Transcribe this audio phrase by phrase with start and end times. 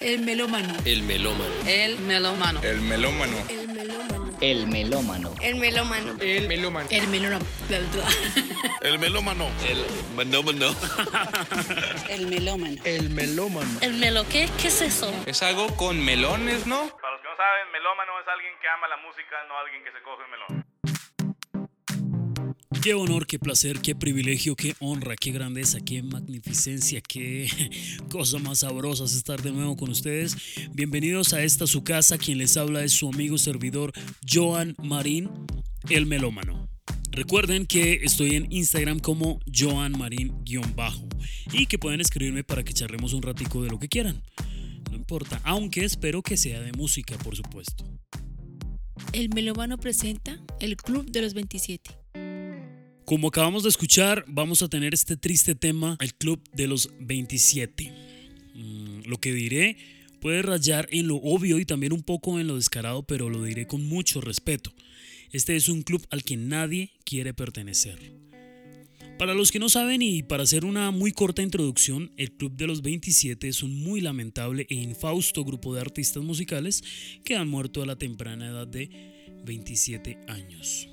[0.00, 0.74] El melómano.
[0.86, 1.44] El melómano.
[1.66, 2.60] El melómano.
[2.62, 3.36] El melómano.
[3.46, 4.30] El melómano.
[4.40, 5.34] El melómano.
[5.38, 6.16] El melómano.
[6.18, 6.88] El melómano.
[6.88, 7.44] El melómano.
[8.80, 9.50] El melómano.
[9.60, 10.74] El melómano.
[12.08, 12.76] El melómano.
[12.82, 13.78] El melómano.
[13.82, 14.48] ¿El melo qué?
[14.58, 15.12] ¿Qué es eso?
[15.26, 16.88] Es algo con melones, ¿no?
[16.96, 19.92] Para los que no saben, melómano es alguien que ama la música, no alguien que
[19.92, 20.69] se coge un melón.
[22.82, 27.46] Qué honor, qué placer, qué privilegio, qué honra, qué grandeza, qué magnificencia, qué
[28.10, 30.34] cosa más sabrosa es estar de nuevo con ustedes.
[30.72, 33.92] Bienvenidos a esta su casa, quien les habla es su amigo servidor
[34.26, 35.28] Joan Marín,
[35.90, 36.70] el melómano.
[37.10, 41.06] Recuerden que estoy en Instagram como Joan Marín-bajo
[41.52, 44.22] y que pueden escribirme para que charlemos un ratico de lo que quieran.
[44.90, 47.84] No importa, aunque espero que sea de música, por supuesto.
[49.12, 51.99] El melómano presenta el Club de los 27.
[53.10, 57.92] Como acabamos de escuchar, vamos a tener este triste tema, el Club de los 27.
[58.54, 59.76] Mm, lo que diré
[60.20, 63.66] puede rayar en lo obvio y también un poco en lo descarado, pero lo diré
[63.66, 64.72] con mucho respeto.
[65.32, 67.98] Este es un club al que nadie quiere pertenecer.
[69.18, 72.68] Para los que no saben y para hacer una muy corta introducción, el Club de
[72.68, 76.84] los 27 es un muy lamentable e infausto grupo de artistas musicales
[77.24, 78.88] que han muerto a la temprana edad de
[79.44, 80.88] 27 años.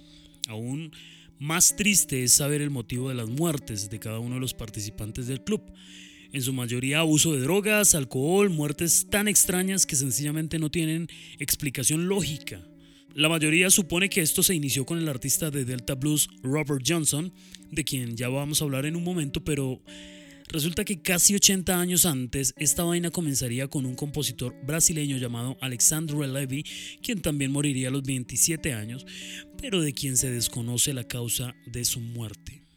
[0.48, 0.92] Aún
[1.40, 5.28] más triste es saber el motivo de las muertes de cada uno de los participantes
[5.28, 5.62] del club.
[6.34, 11.08] En su mayoría abuso de drogas, alcohol, muertes tan extrañas que sencillamente no tienen
[11.40, 12.62] explicación lógica.
[13.14, 17.32] La mayoría supone que esto se inició con el artista de Delta Blues Robert Johnson,
[17.72, 19.82] de quien ya vamos a hablar en un momento, pero
[20.50, 26.28] resulta que casi 80 años antes esta vaina comenzaría con un compositor brasileño llamado Alexandre
[26.28, 26.64] Levy,
[27.02, 29.06] quien también moriría a los 27 años,
[29.62, 32.68] pero de quien se desconoce la causa de su muerte.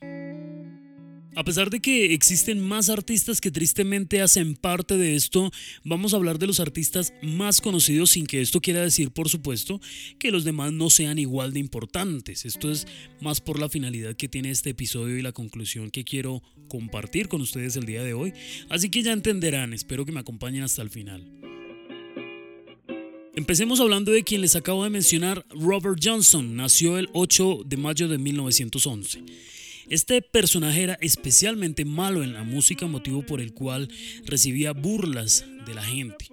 [1.36, 5.52] A pesar de que existen más artistas que tristemente hacen parte de esto,
[5.84, 9.80] vamos a hablar de los artistas más conocidos sin que esto quiera decir, por supuesto,
[10.18, 12.44] que los demás no sean igual de importantes.
[12.44, 12.86] Esto es
[13.20, 17.42] más por la finalidad que tiene este episodio y la conclusión que quiero compartir con
[17.42, 18.32] ustedes el día de hoy.
[18.70, 21.28] Así que ya entenderán, espero que me acompañen hasta el final.
[23.34, 26.56] Empecemos hablando de quien les acabo de mencionar, Robert Johnson.
[26.56, 29.22] Nació el 8 de mayo de 1911.
[29.88, 33.88] Este personaje era especialmente malo en la música, motivo por el cual
[34.24, 36.26] recibía burlas de la gente.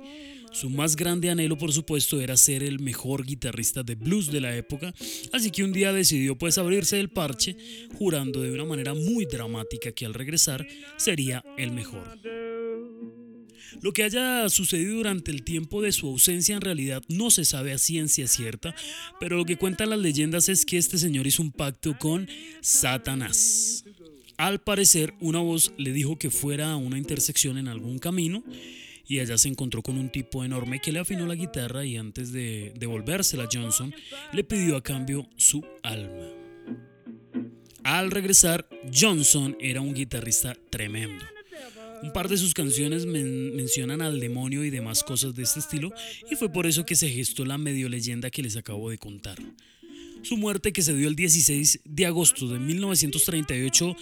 [0.60, 4.56] Su más grande anhelo, por supuesto, era ser el mejor guitarrista de blues de la
[4.56, 4.92] época,
[5.32, 7.56] así que un día decidió pues abrirse el parche,
[8.00, 10.66] jurando de una manera muy dramática que al regresar
[10.98, 12.20] sería el mejor.
[13.84, 17.72] Lo que haya sucedido durante el tiempo de su ausencia en realidad no se sabe
[17.72, 18.74] a ciencia cierta,
[19.20, 22.28] pero lo que cuentan las leyendas es que este señor hizo un pacto con
[22.62, 23.86] Satanás.
[24.38, 28.44] Al parecer, una voz le dijo que fuera a una intersección en algún camino
[29.08, 32.32] y allá se encontró con un tipo enorme que le afinó la guitarra y antes
[32.32, 33.94] de devolvérsela a Johnson
[34.34, 36.28] le pidió a cambio su alma.
[37.84, 41.24] Al regresar, Johnson era un guitarrista tremendo.
[42.04, 45.92] Un par de sus canciones mencionan al demonio y demás cosas de este estilo,
[46.30, 49.38] y fue por eso que se gestó la medio leyenda que les acabo de contar.
[50.24, 53.96] Su muerte, que se dio el 16 de agosto de 1938,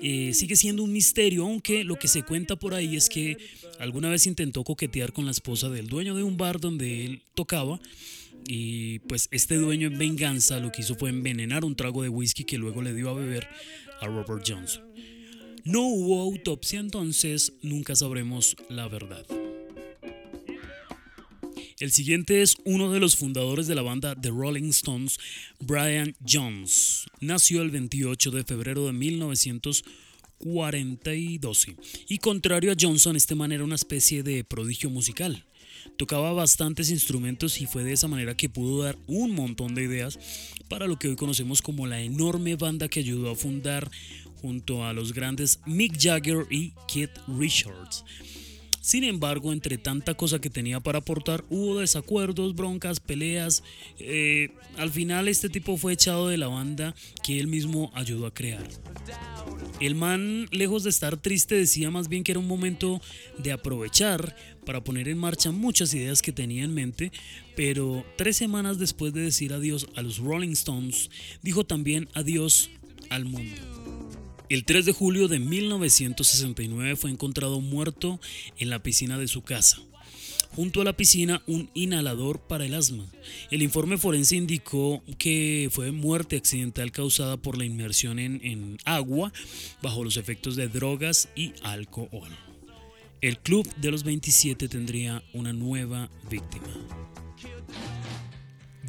[0.00, 3.36] eh, sigue siendo un misterio, aunque lo que se cuenta por ahí es que
[3.78, 7.80] alguna vez intentó coquetear con la esposa del dueño de un bar donde él tocaba,
[8.46, 12.44] y pues este dueño en venganza lo que hizo fue envenenar un trago de whisky
[12.44, 13.48] que luego le dio a beber
[14.00, 14.84] a Robert Johnson.
[15.64, 19.26] No hubo autopsia, entonces nunca sabremos la verdad.
[21.80, 25.16] El siguiente es uno de los fundadores de la banda The Rolling Stones,
[25.60, 27.04] Brian Jones.
[27.20, 31.66] Nació el 28 de febrero de 1942
[32.08, 35.44] y contrario a Johnson, este man era una especie de prodigio musical.
[35.96, 40.18] Tocaba bastantes instrumentos y fue de esa manera que pudo dar un montón de ideas
[40.68, 43.88] para lo que hoy conocemos como la enorme banda que ayudó a fundar
[44.42, 48.04] junto a los grandes Mick Jagger y Keith Richards.
[48.88, 53.62] Sin embargo, entre tanta cosa que tenía para aportar, hubo desacuerdos, broncas, peleas.
[53.98, 54.48] Eh,
[54.78, 58.66] al final este tipo fue echado de la banda que él mismo ayudó a crear.
[59.78, 63.02] El man, lejos de estar triste, decía más bien que era un momento
[63.36, 67.12] de aprovechar para poner en marcha muchas ideas que tenía en mente,
[67.56, 71.10] pero tres semanas después de decir adiós a los Rolling Stones,
[71.42, 72.70] dijo también adiós
[73.10, 73.97] al mundo.
[74.48, 78.18] El 3 de julio de 1969 fue encontrado muerto
[78.58, 79.78] en la piscina de su casa.
[80.56, 83.04] Junto a la piscina, un inhalador para el asma.
[83.50, 89.34] El informe forense indicó que fue muerte accidental causada por la inmersión en, en agua
[89.82, 92.30] bajo los efectos de drogas y alcohol.
[93.20, 96.68] el Club de los 27 tendría una nueva víctima.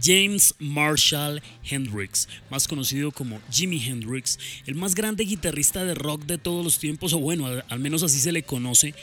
[0.02, 6.38] James Marshall Hendrix, más conocido como Jimi Hendrix, el más grande guitarrista de rock de
[6.38, 8.94] todos los tiempos, o bueno, al menos así se le conoce,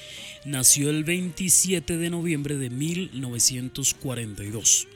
[0.45, 4.89] nació el 27 de noviembre de 1942.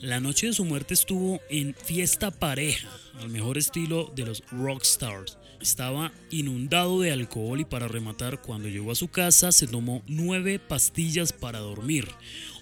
[0.00, 2.88] La noche de su muerte estuvo en fiesta pareja,
[3.20, 5.36] al mejor estilo de los rock stars.
[5.60, 10.58] Estaba inundado de alcohol y para rematar, cuando llegó a su casa se tomó nueve
[10.58, 12.08] pastillas para dormir.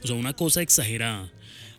[0.02, 1.30] O sea, una cosa exagerada.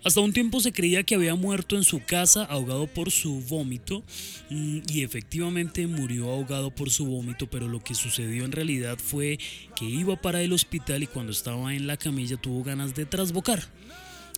[0.01, 4.01] Hasta un tiempo se creía que había muerto en su casa ahogado por su vómito
[4.50, 9.40] mm, y efectivamente murió ahogado por su vómito, pero lo que sucedió en realidad fue
[9.75, 13.63] que iba para el hospital y cuando estaba en la camilla tuvo ganas de trasbocar.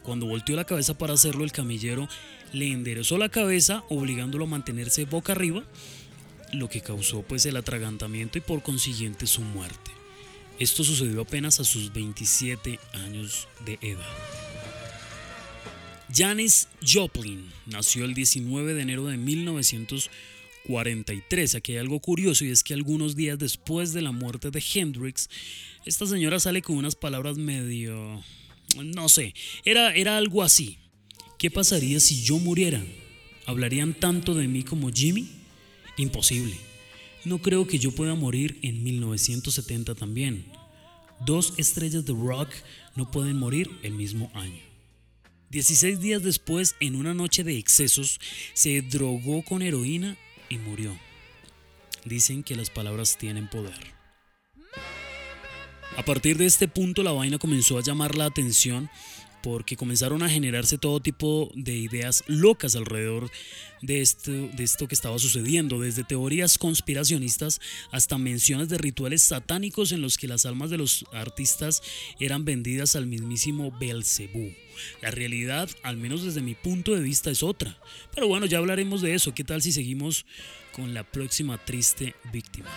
[0.02, 2.10] Cuando volteó la cabeza para hacerlo, el camillero
[2.54, 5.64] le enderezó la cabeza obligándolo a mantenerse boca arriba,
[6.54, 9.92] lo que causó pues el atragantamiento y por consiguiente su muerte.
[10.58, 14.71] Esto sucedió apenas a sus 27 años de edad.
[16.14, 21.56] Janis Joplin nació el 19 de enero de 1943.
[21.56, 25.30] Aquí hay algo curioso y es que algunos días después de la muerte de Hendrix,
[25.86, 28.22] esta señora sale con unas palabras medio...
[28.76, 30.80] no sé, era, era algo así.
[31.38, 32.84] ¿Qué pasaría si yo muriera?
[33.46, 35.30] ¿Hablarían tanto de mí como Jimmy?
[35.98, 36.56] Imposible.
[37.24, 40.44] No creo que yo pueda morir en 1970 también.
[41.26, 42.50] Dos estrellas de rock
[42.96, 44.71] no pueden morir el mismo año.
[45.52, 48.22] 16 días después, en una noche de excesos,
[48.54, 50.16] se drogó con heroína
[50.48, 50.98] y murió.
[52.06, 53.94] Dicen que las palabras tienen poder.
[55.98, 58.90] A partir de este punto la vaina comenzó a llamar la atención
[59.42, 63.30] porque comenzaron a generarse todo tipo de ideas locas alrededor
[63.82, 67.60] de esto, de esto que estaba sucediendo, desde teorías conspiracionistas
[67.92, 71.82] hasta menciones de rituales satánicos en los que las almas de los artistas
[72.20, 74.52] eran vendidas al mismísimo Belcebú.
[75.02, 77.78] La realidad, al menos desde mi punto de vista, es otra.
[78.14, 79.34] Pero bueno, ya hablaremos de eso.
[79.34, 80.26] ¿Qué tal si seguimos
[80.74, 82.70] con la próxima triste víctima?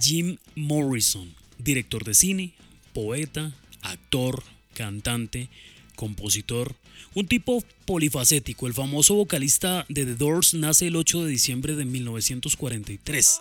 [0.00, 2.52] Jim Morrison, director de cine,
[2.92, 4.42] poeta, actor,
[4.74, 5.48] cantante,
[5.96, 6.74] compositor,
[7.14, 8.66] un tipo polifacético.
[8.66, 13.40] El famoso vocalista de The Doors nace el 8 de diciembre de 1943.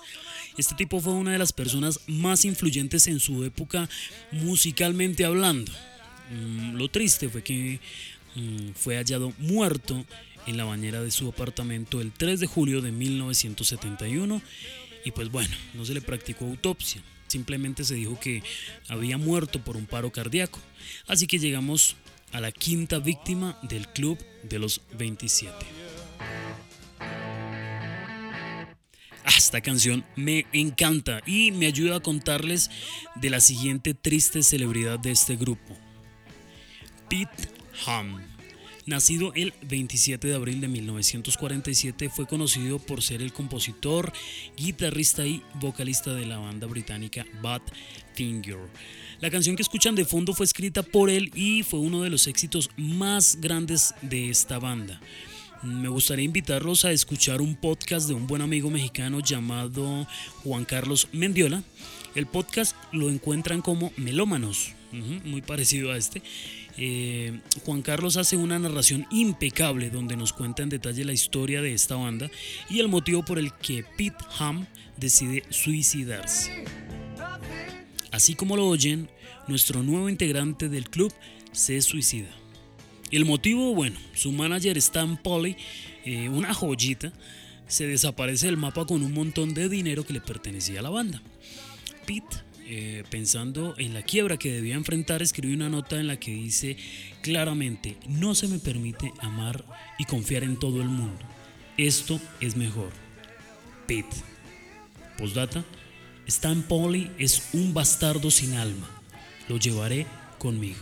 [0.57, 3.89] Este tipo fue una de las personas más influyentes en su época
[4.31, 5.71] musicalmente hablando.
[6.31, 7.79] Mm, lo triste fue que
[8.35, 10.05] mm, fue hallado muerto
[10.47, 14.41] en la bañera de su apartamento el 3 de julio de 1971
[15.05, 17.01] y pues bueno, no se le practicó autopsia.
[17.31, 18.43] Simplemente se dijo que
[18.89, 20.59] había muerto por un paro cardíaco.
[21.07, 21.95] Así que llegamos
[22.33, 25.55] a la quinta víctima del club de los 27.
[29.23, 32.69] Ah, esta canción me encanta y me ayuda a contarles
[33.15, 35.77] de la siguiente triste celebridad de este grupo.
[37.07, 37.47] Pete
[37.85, 38.30] Ham.
[38.91, 44.11] Nacido el 27 de abril de 1947, fue conocido por ser el compositor,
[44.57, 47.61] guitarrista y vocalista de la banda británica Bad
[48.15, 48.59] Finger.
[49.21, 52.27] La canción que escuchan de fondo fue escrita por él y fue uno de los
[52.27, 54.99] éxitos más grandes de esta banda.
[55.63, 60.05] Me gustaría invitarlos a escuchar un podcast de un buen amigo mexicano llamado
[60.43, 61.63] Juan Carlos Mendiola.
[62.13, 66.21] El podcast lo encuentran como Melómanos, muy parecido a este.
[66.77, 71.73] Eh, Juan Carlos hace una narración impecable donde nos cuenta en detalle la historia de
[71.73, 72.29] esta banda
[72.69, 74.67] y el motivo por el que Pete Ham
[74.97, 76.65] decide suicidarse.
[78.11, 79.09] Así como lo oyen,
[79.47, 81.13] nuestro nuevo integrante del club
[81.51, 82.29] se suicida.
[83.11, 85.57] El motivo, bueno, su manager Stan Polly,
[86.05, 87.11] eh, una joyita,
[87.67, 91.21] se desaparece del mapa con un montón de dinero que le pertenecía a la banda.
[92.05, 96.31] Pete eh, pensando en la quiebra que debía enfrentar, escribió una nota en la que
[96.31, 96.77] dice
[97.21, 99.65] claramente, no se me permite amar
[99.97, 101.19] y confiar en todo el mundo.
[101.77, 102.91] Esto es mejor.
[103.87, 104.15] Pete.
[105.17, 105.63] Postdata,
[106.27, 108.89] Stan Polly es un bastardo sin alma.
[109.49, 110.05] Lo llevaré
[110.37, 110.79] conmigo.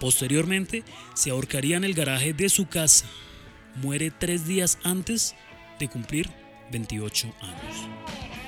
[0.00, 3.06] Posteriormente, se ahorcaría en el garaje de su casa.
[3.76, 5.34] Muere tres días antes
[5.78, 6.30] de cumplir
[6.70, 8.45] 28 años.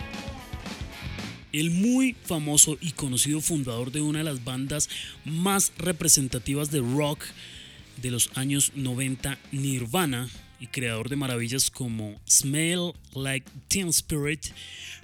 [1.53, 4.89] El muy famoso y conocido fundador de una de las bandas
[5.25, 7.25] más representativas de rock
[8.03, 10.29] de los años 90, Nirvana,
[10.61, 14.47] y creador de maravillas como Smell Like Teen Spirit,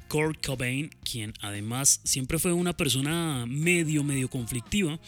[0.08, 4.98] Kurt Cobain, quien además siempre fue una persona medio, medio conflictiva,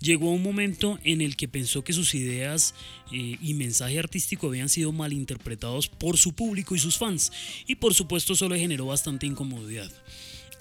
[0.00, 2.74] llegó a un momento en el que pensó que sus ideas
[3.12, 7.32] eh, y mensaje artístico habían sido malinterpretados por su público y sus fans,
[7.66, 9.90] y por supuesto eso le generó bastante incomodidad.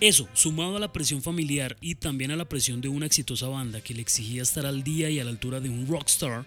[0.01, 3.79] Eso, sumado a la presión familiar y también a la presión de una exitosa banda
[3.79, 6.45] que le exigía estar al día y a la altura de un rockstar,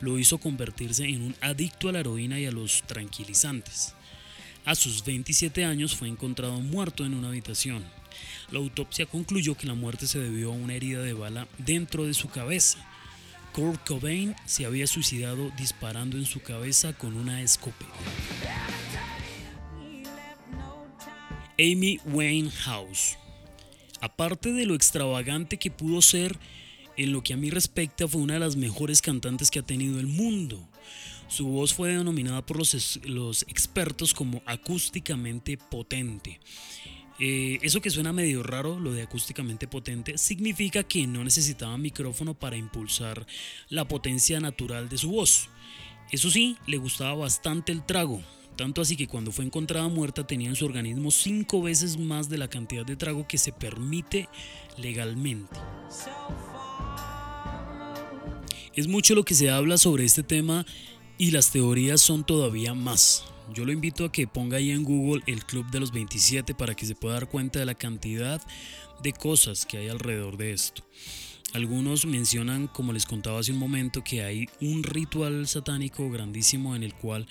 [0.00, 3.94] lo hizo convertirse en un adicto a la heroína y a los tranquilizantes.
[4.64, 7.84] A sus 27 años fue encontrado muerto en una habitación.
[8.50, 12.14] La autopsia concluyó que la muerte se debió a una herida de bala dentro de
[12.14, 12.78] su cabeza.
[13.52, 17.92] Kurt Cobain se había suicidado disparando en su cabeza con una escopeta.
[21.58, 23.16] Amy Winehouse.
[24.00, 26.38] Aparte de lo extravagante que pudo ser,
[26.96, 29.98] en lo que a mí respecta fue una de las mejores cantantes que ha tenido
[29.98, 30.66] el mundo.
[31.28, 36.40] Su voz fue denominada por los, expertos como acústicamente potente.
[37.18, 42.34] Eh, eso que suena medio raro, lo de acústicamente potente, significa que no necesitaba micrófono
[42.34, 43.26] para impulsar
[43.70, 45.48] la potencia natural de su voz.
[46.10, 48.22] Eso sí, le gustaba bastante el trago,
[48.56, 52.38] tanto así que cuando fue encontrada muerta tenía en su organismo cinco veces más de
[52.38, 54.28] la cantidad de trago que se permite
[54.76, 55.56] legalmente.
[58.74, 60.66] Es mucho lo que se habla sobre este tema
[61.18, 63.24] y las teorías son todavía más.
[63.54, 66.74] Yo lo invito a que ponga ahí en Google el Club de los 27 para
[66.74, 68.42] que se pueda dar cuenta de la cantidad
[69.02, 70.82] de cosas que hay alrededor de esto.
[71.56, 76.82] Algunos mencionan, como les contaba hace un momento, que hay un ritual satánico grandísimo en
[76.82, 77.26] el cual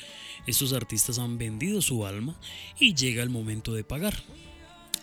[0.47, 2.35] estos artistas han vendido su alma
[2.79, 4.15] y llega el momento de pagar.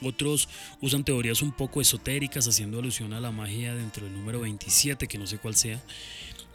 [0.02, 0.48] Otros
[0.80, 5.18] usan teorías un poco esotéricas haciendo alusión a la magia dentro del número 27, que
[5.18, 5.80] no sé cuál sea.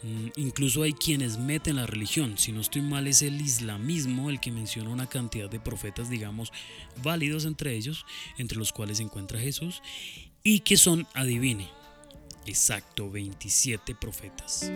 [0.03, 2.37] Mm, incluso hay quienes meten la religión.
[2.37, 6.51] Si no estoy mal es el islamismo el que menciona una cantidad de profetas, digamos,
[7.01, 8.05] válidos entre ellos,
[8.37, 9.81] entre los cuales se encuentra Jesús,
[10.43, 11.69] y que son, adivine,
[12.49, 14.71] exacto 27 profetas.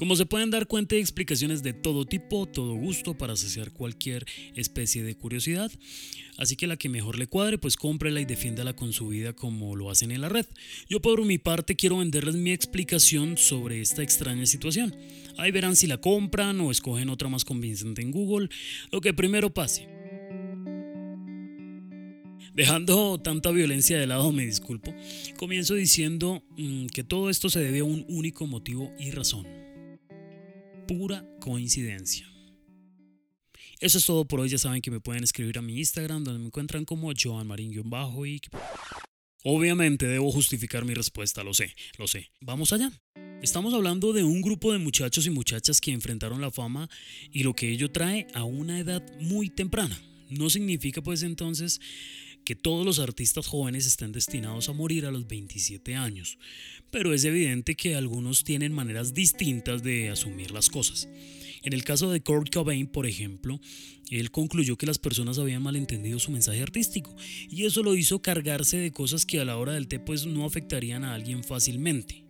[0.00, 4.24] Como se pueden dar cuenta, hay explicaciones de todo tipo, todo gusto para saciar cualquier
[4.54, 5.70] especie de curiosidad.
[6.38, 9.76] Así que la que mejor le cuadre, pues cómprela y defiéndala con su vida como
[9.76, 10.46] lo hacen en la red.
[10.88, 14.96] Yo por mi parte quiero venderles mi explicación sobre esta extraña situación.
[15.36, 18.48] Ahí verán si la compran o escogen otra más convincente en Google,
[18.90, 19.99] lo que primero pase.
[22.60, 24.94] Dejando tanta violencia de lado, me disculpo,
[25.38, 29.46] comienzo diciendo mm, que todo esto se debe a un único motivo y razón.
[30.86, 32.30] Pura coincidencia.
[33.78, 36.38] Eso es todo por hoy, ya saben que me pueden escribir a mi Instagram donde
[36.38, 37.10] me encuentran como
[37.84, 38.42] bajo y
[39.42, 42.30] Obviamente debo justificar mi respuesta, lo sé, lo sé.
[42.42, 42.92] Vamos allá.
[43.40, 46.90] Estamos hablando de un grupo de muchachos y muchachas que enfrentaron la fama
[47.32, 49.98] y lo que ello trae a una edad muy temprana.
[50.28, 51.80] No significa pues entonces
[52.44, 56.38] que todos los artistas jóvenes estén destinados a morir a los 27 años,
[56.90, 61.08] pero es evidente que algunos tienen maneras distintas de asumir las cosas.
[61.62, 63.60] En el caso de Kurt Cobain, por ejemplo,
[64.10, 67.14] él concluyó que las personas habían malentendido su mensaje artístico
[67.48, 70.44] y eso lo hizo cargarse de cosas que a la hora del té pues no
[70.44, 72.24] afectarían a alguien fácilmente.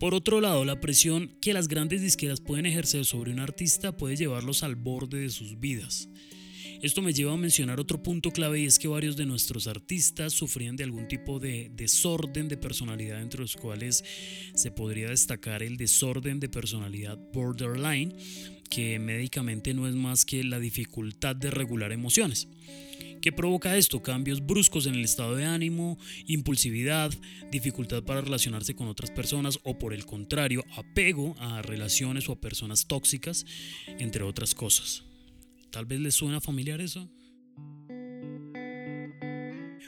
[0.00, 4.16] Por otro lado, la presión que las grandes disqueras pueden ejercer sobre un artista puede
[4.16, 6.08] llevarlos al borde de sus vidas.
[6.82, 10.32] Esto me lleva a mencionar otro punto clave y es que varios de nuestros artistas
[10.32, 14.02] sufrían de algún tipo de desorden de personalidad, entre los cuales
[14.54, 18.16] se podría destacar el desorden de personalidad borderline,
[18.70, 22.48] que médicamente no es más que la dificultad de regular emociones.
[23.20, 24.02] ¿Qué provoca esto?
[24.02, 27.12] Cambios bruscos en el estado de ánimo, impulsividad,
[27.52, 32.40] dificultad para relacionarse con otras personas o por el contrario, apego a relaciones o a
[32.40, 33.44] personas tóxicas,
[33.98, 35.09] entre otras cosas.
[35.70, 37.08] Tal vez les suena familiar eso.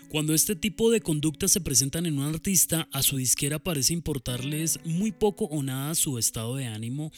[0.09, 4.79] Cuando este tipo de conductas se presentan en un artista, a su disquera parece importarles
[4.85, 7.11] muy poco o nada su estado de ánimo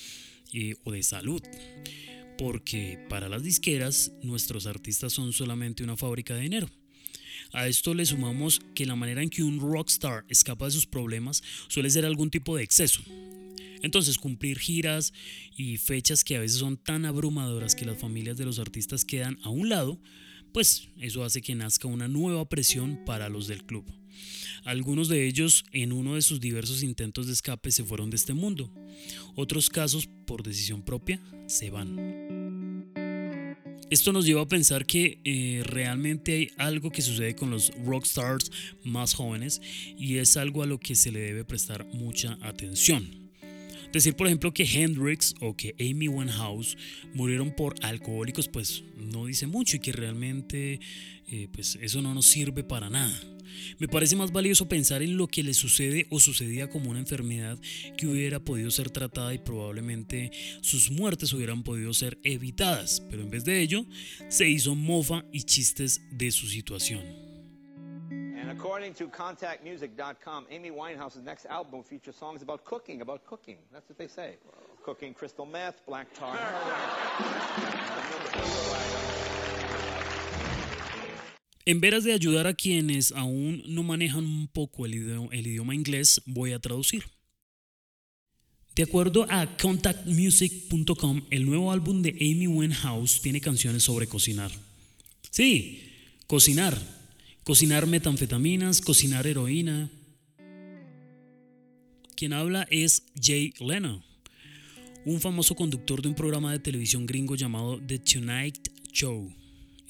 [0.52, 1.42] eh, o de salud.
[2.38, 6.70] Porque para las disqueras, nuestros artistas son solamente una fábrica de dinero.
[7.52, 11.42] A esto le sumamos que la manera en que un rockstar escapa de sus problemas
[11.68, 13.02] suele ser algún tipo de exceso,
[13.84, 15.12] entonces cumplir giras
[15.56, 19.38] y fechas que a veces son tan abrumadoras que las familias de los artistas quedan
[19.42, 20.00] a un lado,
[20.52, 23.84] pues eso hace que nazca una nueva presión para los del club.
[24.64, 28.32] Algunos de ellos en uno de sus diversos intentos de escape se fueron de este
[28.32, 28.72] mundo.
[29.34, 32.24] Otros casos, por decisión propia, se van.
[33.90, 38.50] Esto nos lleva a pensar que eh, realmente hay algo que sucede con los rockstars
[38.82, 39.60] más jóvenes
[39.98, 43.23] y es algo a lo que se le debe prestar mucha atención.
[43.94, 46.76] Decir, por ejemplo, que Hendrix o que Amy Winehouse
[47.14, 50.80] murieron por alcohólicos, pues no dice mucho y que realmente
[51.28, 53.16] eh, pues eso no nos sirve para nada.
[53.78, 57.56] Me parece más valioso pensar en lo que le sucede o sucedía como una enfermedad
[57.96, 63.30] que hubiera podido ser tratada y probablemente sus muertes hubieran podido ser evitadas, pero en
[63.30, 63.86] vez de ello
[64.28, 67.23] se hizo mofa y chistes de su situación.
[68.50, 73.58] According to ContactMusic.com, Amy Winehouse's next album will feature songs about cooking, about cooking.
[73.72, 74.36] That's what they say.
[74.84, 76.36] Cooking crystal meth, black tar
[81.66, 86.52] En veras de ayudar a quienes aún no manejan un poco el idioma inglés, voy
[86.52, 87.04] a traducir.
[88.74, 94.50] De acuerdo a contactmusic.com, el nuevo álbum de Amy Winehouse tiene canciones sobre cocinar.
[95.30, 95.90] Sí,
[96.26, 96.76] cocinar,
[97.44, 99.90] cocinar metanfetaminas, cocinar heroína.
[102.16, 104.02] Quien habla es Jay Leno,
[105.04, 109.30] un famoso conductor de un programa de televisión gringo llamado The Tonight Show.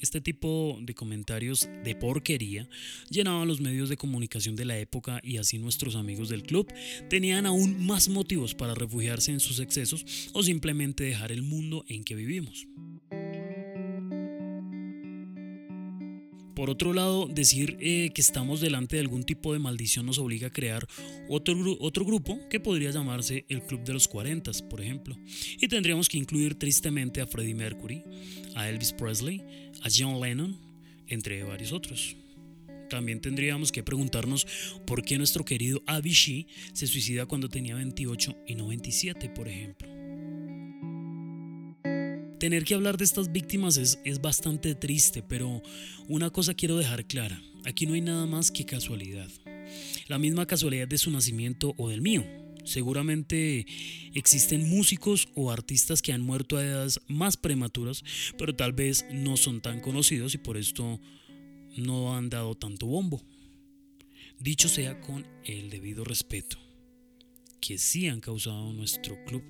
[0.01, 2.67] Este tipo de comentarios de porquería
[3.09, 6.67] llenaban los medios de comunicación de la época y así nuestros amigos del club
[7.09, 12.03] tenían aún más motivos para refugiarse en sus excesos o simplemente dejar el mundo en
[12.03, 12.67] que vivimos.
[16.55, 20.47] Por otro lado, decir eh, que estamos delante de algún tipo de maldición nos obliga
[20.47, 20.87] a crear
[21.27, 25.17] otro, otro grupo que podría llamarse el Club de los 40, por ejemplo.
[25.59, 28.03] Y tendríamos que incluir tristemente a Freddie Mercury,
[28.55, 29.43] a Elvis Presley,
[29.81, 30.57] a John Lennon,
[31.07, 32.15] entre varios otros.
[32.89, 34.47] También tendríamos que preguntarnos
[34.85, 39.94] por qué nuestro querido Avicii se suicida cuando tenía 28 y no 27, por ejemplo.
[42.39, 45.61] Tener que hablar de estas víctimas es, es bastante triste, pero
[46.07, 49.29] una cosa quiero dejar clara, aquí no hay nada más que casualidad.
[50.07, 52.23] La misma casualidad de su nacimiento o del mío.
[52.65, 53.65] Seguramente
[54.13, 58.03] existen músicos o artistas que han muerto a edades más prematuras,
[58.37, 60.99] pero tal vez no son tan conocidos y por esto
[61.77, 63.23] no han dado tanto bombo.
[64.39, 66.57] Dicho sea con el debido respeto,
[67.61, 69.43] que sí han causado nuestro club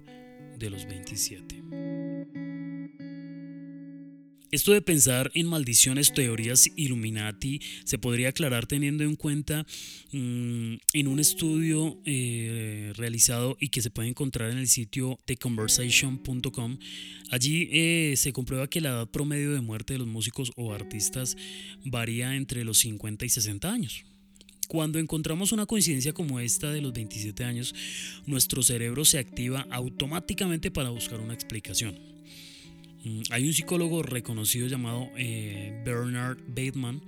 [0.58, 2.45] de los 27.
[4.56, 9.68] Esto de pensar en maldiciones, teorías Illuminati, se podría aclarar teniendo en cuenta
[10.14, 16.78] mm, en un estudio eh, realizado y que se puede encontrar en el sitio theconversation.com.
[17.32, 21.36] Allí eh, se comprueba que la edad promedio de muerte de los músicos o artistas
[21.84, 24.06] varía entre los 50 y 60 años.
[24.70, 27.76] Cuando encontramos una coincidencia como esta de los 27 años,
[28.26, 32.16] nuestro cerebro se activa automáticamente para buscar una explicación.
[33.06, 37.02] Mm, hay un psicólogo reconocido llamado eh, Bernard Bateman.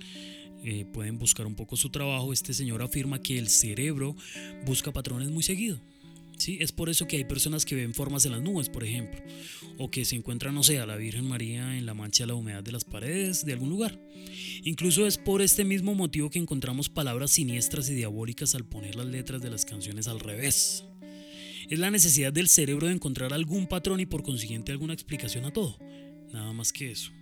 [0.64, 2.32] Eh, pueden buscar un poco su trabajo.
[2.32, 4.16] Este señor afirma que el cerebro
[4.64, 5.78] busca patrones muy seguido.
[6.36, 6.58] ¿sí?
[6.60, 9.20] Es por eso que hay personas que ven formas en las nubes, por ejemplo,
[9.76, 12.34] o que se encuentran, no sé, a la Virgen María en la mancha de la
[12.34, 14.00] humedad de las paredes de algún lugar.
[14.62, 19.06] Incluso es por este mismo motivo que encontramos palabras siniestras y diabólicas al poner las
[19.06, 20.84] letras de las canciones al revés.
[21.70, 25.52] Es la necesidad del cerebro de encontrar algún patrón y por consiguiente alguna explicación a
[25.52, 25.78] todo.
[26.32, 27.12] Nada más que eso.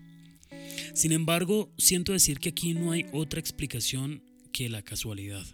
[0.94, 5.44] Sin embargo, siento decir que aquí no hay otra explicación que la casualidad.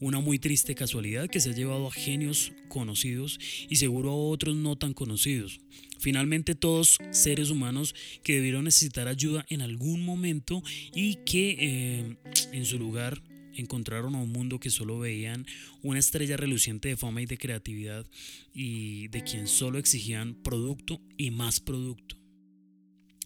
[0.00, 4.56] Una muy triste casualidad que se ha llevado a genios conocidos y seguro a otros
[4.56, 5.60] no tan conocidos.
[6.00, 10.62] Finalmente todos seres humanos que debieron necesitar ayuda en algún momento
[10.94, 12.16] y que eh,
[12.52, 13.22] en su lugar
[13.56, 15.46] encontraron a un mundo que solo veían
[15.82, 18.06] una estrella reluciente de fama y de creatividad
[18.54, 22.16] y de quien solo exigían producto y más producto.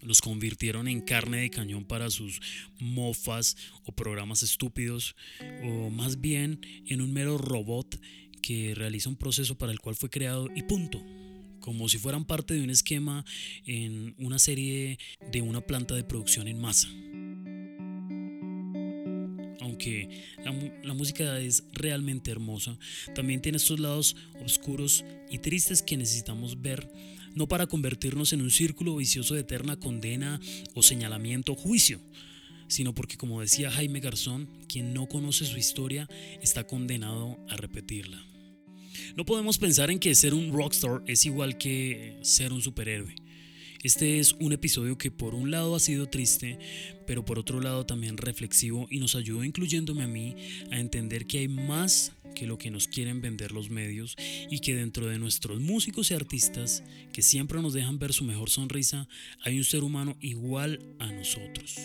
[0.02, 2.40] Los convirtieron en carne de cañón para sus
[2.78, 5.16] mofas o programas estúpidos,
[5.64, 8.00] o más bien en un mero robot
[8.42, 11.04] que realiza un proceso para el cual fue creado y punto
[11.60, 13.24] como si fueran parte de un esquema
[13.64, 14.98] en una serie
[15.32, 16.88] de una planta de producción en masa
[19.76, 20.08] aunque
[20.82, 22.78] la, música es realmente hermosa,
[23.14, 26.90] también tiene estos lados oscuros y tristes que necesitamos ver,
[27.34, 30.40] no para convertirnos en un círculo vicioso de eterna condena
[30.74, 32.00] o señalamiento o juicio,
[32.68, 36.08] sino porque como decía Jaime Garzón, quien no conoce su historia
[36.40, 38.24] está condenado a repetirla.
[39.14, 43.14] No podemos pensar en que ser un rockstar es igual que ser un superhéroe.
[43.87, 46.59] Este es un episodio que por un lado ha sido triste,
[47.07, 50.35] pero por otro lado también reflexivo y nos ayudó incluyéndome a mí
[50.72, 54.16] a entender que hay más que lo que nos quieren vender los medios
[54.51, 58.51] y que dentro de nuestros músicos y artistas que siempre nos dejan ver su mejor
[58.51, 59.07] sonrisa
[59.42, 61.77] hay un ser humano igual a nosotros.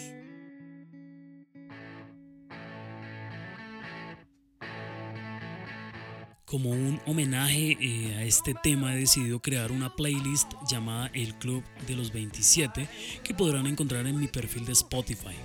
[6.52, 11.64] Como un homenaje eh, a este tema he decidido crear una playlist llamada El Club
[11.88, 12.90] de los 27
[13.24, 15.38] que podrán encontrar en mi perfil de Spotify.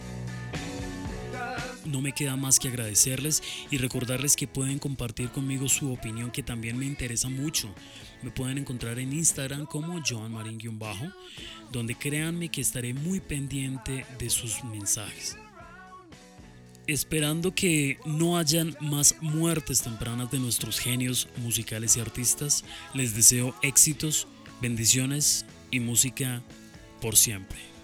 [1.84, 3.40] No me queda más que agradecerles
[3.70, 7.72] y recordarles que pueden compartir conmigo su opinión que también me interesa mucho.
[8.22, 11.06] Me pueden encontrar en Instagram como Joan Marín-Bajo,
[11.70, 15.36] donde créanme que estaré muy pendiente de sus mensajes.
[16.86, 23.56] Esperando que no hayan más muertes tempranas de nuestros genios musicales y artistas, les deseo
[23.62, 24.28] éxitos,
[24.60, 26.42] bendiciones y música
[27.00, 27.75] por siempre.